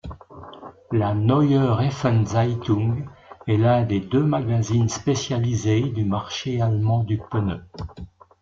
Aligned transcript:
La 0.91 1.13
Neue 1.13 1.59
Reifenzeitung 1.73 3.07
est 3.45 3.57
l'un 3.57 3.83
des 3.83 3.99
deux 3.99 4.23
magazines 4.23 4.89
spécialisés 4.89 5.89
du 5.91 6.05
marché 6.05 6.59
allemand 6.59 7.03
du 7.03 7.19
pneu. 7.19 7.61